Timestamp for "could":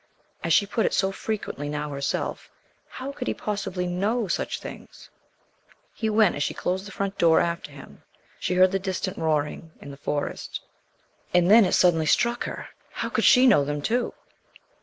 3.11-3.27, 13.09-13.25